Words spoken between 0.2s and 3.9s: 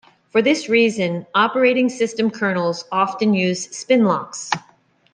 For this reason, operating-system kernels often use